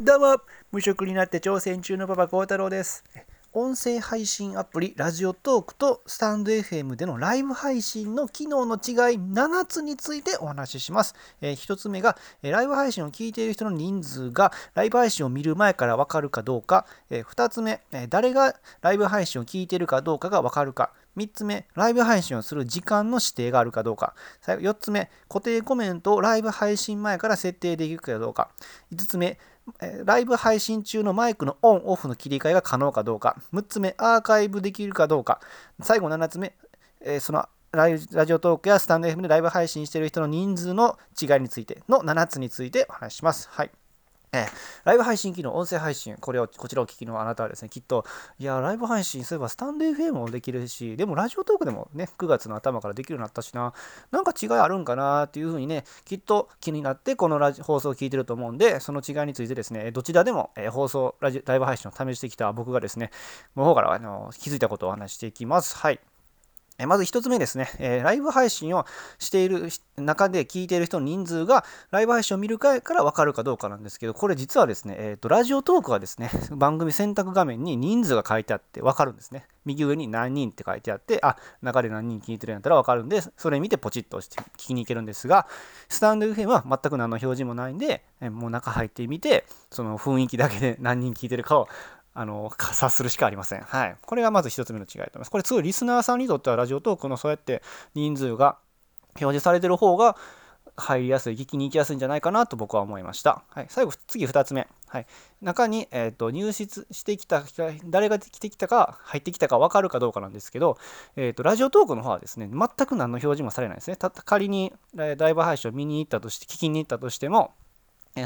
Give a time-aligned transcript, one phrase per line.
[0.00, 0.36] どうも、
[0.70, 3.02] 無職になって挑戦中のパパ幸太郎です。
[3.52, 8.82] 音声配信アプリラジオトークとスタンド FM でのライブ配信の機能の違い
[9.18, 11.16] 7つについてお話しします。
[11.40, 16.86] えー、1つ目が、え、ライブ配信を聞いている人の人数がライブ配信を見る前からわかるかどうか。
[17.10, 20.92] えー、2つ目、え誰がライブ配信を聞いているかどうかがわかるか。
[21.16, 24.14] 3つ目、ライブ配信をする時間の指定があるかどうか。
[24.46, 28.50] 4つ目、固定コメントをライブ配信前から設定できるかどうか。
[28.92, 29.40] 5つ目、
[30.04, 33.36] ライブ配信中のマイクのオンオフの切り替えが可能かどうか。
[33.52, 35.40] 6つ目、アーカイブできるかどうか。
[35.80, 36.54] 最後7つ目、
[37.00, 43.48] えそのラジオトークやスタンド FM でライブ配信している人の人数の違いについての7つについてお話しします。
[43.50, 43.70] はい。
[44.32, 44.48] えー、
[44.84, 48.04] ライブ配信機能、音声配信、これを、こちらを聞きのあなたはですね、きっと、
[48.38, 53.72] いや、ライブ配信すればスタンド FM もできるし、でもラジオトークでもね、9月の頭からできるようになったしな、
[54.10, 63.10] なんか違いあるんかなっていうふうにね、きっと気になってこのラジ放送を聞いてると思うんで、その違いについてですね、どちらでも、えー、放送ラジ、ライブ配信を試してきた僕がですね、
[63.56, 65.76] の方からあの気づいたことをお話していきます。
[65.76, 66.00] はい。
[66.86, 68.86] まず1つ目ですね、えライブ配信を
[69.18, 79.46] している中で聞いている人の人数がライブ配信を見るから分かるかどうかなんですけど、これ実はですね、えーと、ラジオトークはですね、番組選択画面に人数が書いてあって分かるんですね。
[79.64, 85.46] 右上に何人って書いてあって、あ、中で何人聞いてるんやったら分かるんで、それ見てポチッと押して聞きに行けるんですが、
[85.88, 91.68] スタンド FM は全く何の表示もないんで、もう中入ってみて、その雰囲気だけで何人聞いてるかを
[92.14, 93.60] あの、察するしかありません。
[93.60, 93.96] はい。
[94.00, 95.30] これがまず一つ目の違いと思います。
[95.30, 97.62] これ、すごいリスナーさんにとっては、ラジオトークのそうやって
[97.94, 98.58] 人数が
[99.20, 100.16] 表示されてる方が
[100.76, 103.42] 入りやすい、聞きに行きやすいんじゃないかなと僕は思いました。
[103.50, 103.66] はい。
[103.68, 104.68] 最後、次2つ目。
[104.86, 105.06] はい。
[105.42, 107.42] 中に、えーと、入室してきた、
[107.86, 110.78] 誰が来てきたか、入ってきたか分かるかどうかなんですけど、
[111.16, 113.96] えーと、ラジオトークの方はですね、全く何の表示もされないですね。
[113.96, 117.52] た仮にライブ配信を見に行ったとして、聞きに行ったとしても、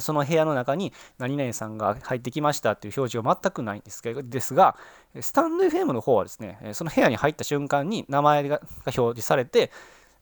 [0.00, 4.76] その部屋の中に何々さんが入ってきましたっていう表示が全くないんですけどですが、
[5.20, 9.70] スタンド FM の方はですね、その部屋に入った瞬間に名前が表示されて、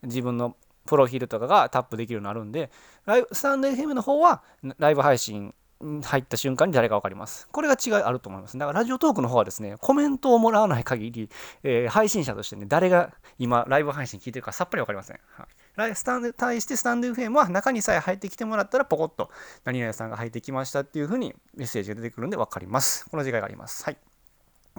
[0.02, 2.70] 自分のプロフィールとかがタップできるようになるんで、
[3.06, 4.42] ライブスタンド FM の方は
[4.78, 7.48] ライブ配信入った瞬間に誰か分かります。
[7.50, 8.58] これが違いあると思います。
[8.58, 11.30] だからラジオトークの方はですね、コメントをもらわない限り、
[11.62, 15.18] えー、配信者としてね、誰が今ライブ配信聞いてるかさっぱり分かりません。
[15.32, 15.46] はい
[15.94, 19.30] スタンド対してスタンド FM は中にさえ入ってきてもらったらポコッと
[19.64, 23.08] 何々さんが入ってきましたっていうふうにメッセージが出てくるんで分かります。
[23.10, 23.84] この違いがあります。
[23.84, 23.96] はい。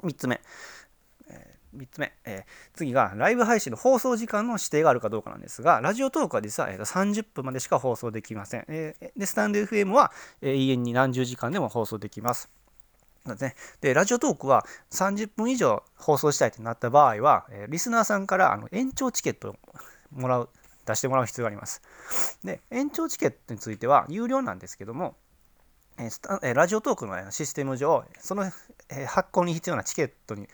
[0.03, 0.41] 3つ目。
[1.29, 2.43] えー、3つ目、えー、
[2.73, 8.65] 次がライブ配信の放送時間の指定があるかどうかなんですが、ラジオトークは実は、えー、30分までしか放送できません。
[8.67, 12.49] えー、で、スタンド FM は、え、永遠に何十時間でも放送できます。
[13.25, 19.55] ね、でラジオトークは30分以上放送したいとなった場合は、えー、リスナーさんからあの延長チケットを
[20.11, 20.49] もらう
[20.85, 21.81] 出してもらう必要があります。
[22.43, 25.15] で、延長チケットについては有料なんですけども、
[26.41, 28.49] えラジオトークのシステム上、その
[29.07, 30.47] 発行に必要なチケットに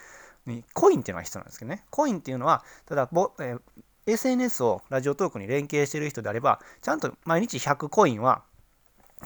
[0.48, 1.86] にコインっていうのが必要なんですけどね。
[1.90, 3.58] コインっていうのは、ただ、え
[4.06, 8.44] SNS をラジオトークに連携している人であれば、ちゃんと毎日100コインは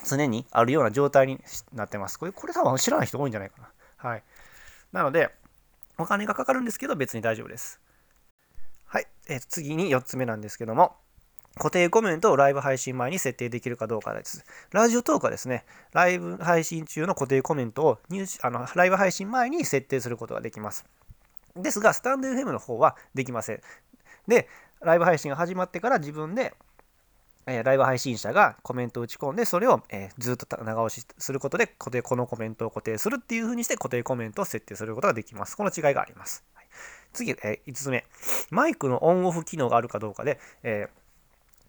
[0.07, 1.39] 常にあるような状態に
[1.73, 2.18] なってます。
[2.18, 3.72] これ、これ多分知らない人多いんじゃないかな。
[3.97, 4.23] はい。
[4.91, 5.29] なので、
[5.97, 7.79] お金がかかるんですけど、別に大丈夫です。
[9.31, 10.96] え、次に4つ目なんですけども、
[11.56, 14.46] 固定コメントをライブ配信前に設定できるかどうかです。
[14.72, 20.86] ラジオトークはですね、ライブ配信中の固定コメントを入あのライブ配信前に設定することができます。
[21.56, 23.62] ですが、スタンド FM の方はできません。
[24.28, 24.47] で、
[24.81, 26.53] ライブ配信が始まってから自分で、
[27.48, 35.58] えー、ライブ配信者がコメントを打ち込んで、それを、えー、ずっと長押しすることで固定、このコメントを固定するっていう風にして固定コメントを設定することができます。
[35.58, 36.44] この違いがあります。
[37.13, 38.05] 次、えー、5つ目。
[38.49, 41.01] マイクのオンオフ機能があるかどうかで、えー、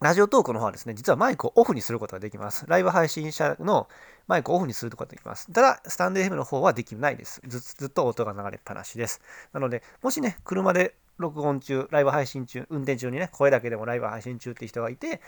[0.03, 2.65] ラジオトークの方はですね、実はマイクをオフにすることができます。
[2.67, 3.87] ライブ配信者の
[4.27, 5.49] マイクをオフにすることができます。
[5.51, 7.41] ただ、スタンド FM の方はできないです。
[7.47, 9.21] ずずっと音が流れっぱなしです。
[9.53, 15.21] なので、もしね、車で録音中、ライブ配信中、運転中にね、声だけでもライブ配信中っていう人がいて、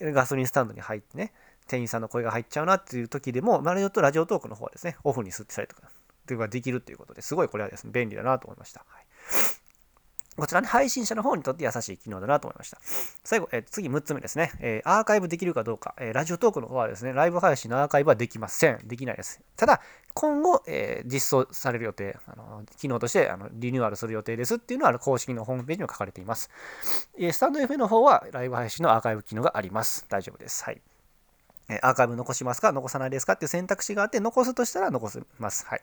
[0.00, 1.34] ガソリンスタンドに入ってね、
[1.68, 5.82] 店員さんの声が入っちゃうなっていう時でも、マリオとラジオトークの方はですね、オフにすってたりとか、
[6.26, 8.84] というのができるということですごいこれはですね、便利だなと思いました。
[8.88, 9.05] はい
[10.36, 12.78] こちらね、配信者の方にとって優しい機能だなと思いました。
[13.24, 18.78] 最後、えー、次6つ目ですね、えー、アーカイブできるかどうか、えー、ラジオトークの方はですね、ライブ配信のアーカイブはできません。
[18.86, 19.40] できないです。
[19.56, 19.80] ただ、
[20.14, 26.50] 今後、え実装される予定、あの機能としてあのリニューアルする予定ですっていうのは公式のホームページにも書かれています。
[27.18, 30.06] えスタンド F の方はライブ配信のアーカイブ機能があります。
[30.08, 30.64] 大丈夫です。
[30.64, 30.80] はい。
[31.82, 32.72] アーカイブ残しますか？
[32.72, 33.34] 残さないですか？
[33.34, 35.66] っていう選択肢があって、残すとしたら残せます。
[35.66, 35.80] はい。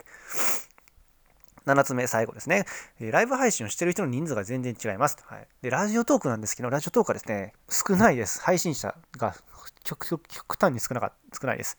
[1.66, 2.66] 7つ目、最後ですね。
[3.00, 5.18] ライブ配信をしている人の人数が全然違います。
[5.26, 8.42] はい、でラジオトークなんですけど、ラジオトークはですね、少ないです。
[8.42, 9.36] 配信者が
[9.84, 11.78] 極端に少なか少ないです。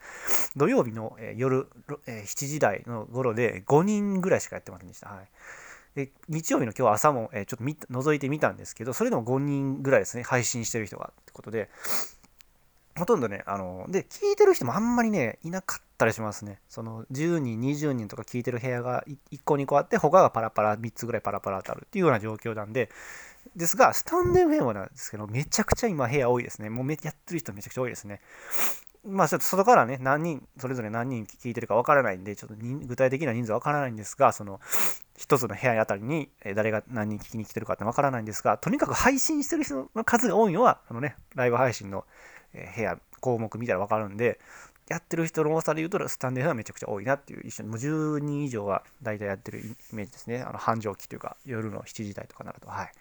[0.57, 1.69] 土曜日の、夜、
[2.07, 5.09] え7時台の頃で5人ぐらいしかやってませんでした。
[5.09, 5.29] はい。
[5.95, 11.71] で日曜日の今日朝も、ちょっと覗いてみたんですけど、それでも5人ぐらいですね、配信している人がってことで、
[12.97, 16.61] ほとんどね、あの、で、聞いてる人もあんまりね、いなかったりしますね。
[16.69, 22.91] その、10人、20人とか聞いてる部屋が1個2個あって、他がパラパラ、3つぐらいパラパラとあるっていうような状況なんで、
[23.57, 26.71] ですが、スタンド FM なんですけど、めちゃくちゃ今部屋多いですね。
[26.71, 28.21] もうめやってる人めちゃくちゃ多いですね。
[29.07, 34.61] まあちょっと外からね、何人、それぞれ何人聞いてるかわからないんで、ちょっと具体的な人数わからないんですが、その、
[35.17, 42.05] 一つの部屋あたりに誰が何人聞きに来てるかってわからないんですが、とにかく配信してる人の数が多いのは、あのね、ライブ配信の
[42.77, 44.39] 部屋、項目見たらわかるんで、
[44.89, 50.43] やってる人の多さで言うと、スタンデーはめちゃくちゃ多いなっていう、一緒にもう10人以上は大体やってるイメージですね。
[50.43, 52.69] あの繁盛期というか、夜の7時台とかなると。
[52.69, 52.93] はい。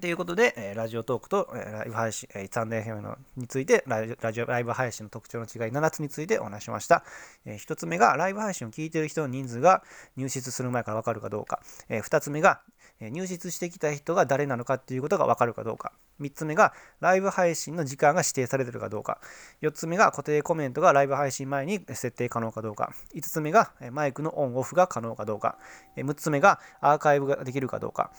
[0.00, 7.04] ということで、えラジオトークと、えライブ配信、えー、サンデー FM のについてラジオ、ライブ配信の特徴の違い7つについてお話しました。
[7.44, 9.82] え、1つ目が、ライブ配信を聞いてる人の人数が
[10.16, 11.60] 入室する前からわかるかどうか。
[11.88, 12.60] え、2つ目が、
[13.00, 15.92] 入室してきた人が誰なのかっていうことがわかるかどうか。
[16.20, 19.20] 3つ目が、ライブ配信の時間が指定されてるかどうか。
[19.62, 22.92] 4つ目が、固定コメントがライブ配信前に設定可能かどうか。
[23.14, 25.58] 5つ目が、マイクのオンオフが可能かどうか。
[25.96, 28.10] 6つ目が、アーカイブができるかどうか。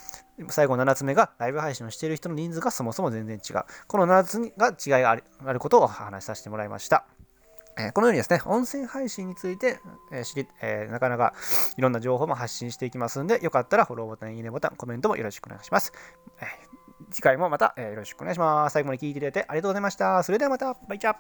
[0.50, 3.64] 最後7つ目が、ライブ配信をしている人の人数がそもそも全然違う。
[3.88, 7.06] この7つが違いがあることをお話しさせてもらいました。
[7.94, 9.80] このようにですね、音声配信について、
[10.12, 11.34] え知り、えー、なかなか
[11.78, 15.94] いろんな情報も発信していきますんで、よかったらフォローボタン、いいねボタン、コメントもよろしくお願いします。
[17.12, 18.74] 次回もまた、よろしくお願いします。
[18.74, 20.24] 最後まで聴いていただいてありがとうございました。
[20.24, 21.16] それではまた、バイチャ